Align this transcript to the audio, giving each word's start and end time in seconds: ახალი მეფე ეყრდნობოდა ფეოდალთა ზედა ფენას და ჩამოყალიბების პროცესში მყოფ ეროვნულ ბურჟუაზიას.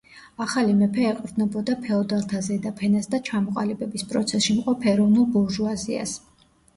ახალი 0.43 0.71
მეფე 0.77 1.03
ეყრდნობოდა 1.09 1.75
ფეოდალთა 1.83 2.41
ზედა 2.47 2.71
ფენას 2.79 3.09
და 3.11 3.19
ჩამოყალიბების 3.27 4.07
პროცესში 4.15 4.57
მყოფ 4.61 4.89
ეროვნულ 4.93 5.29
ბურჟუაზიას. 5.37 6.15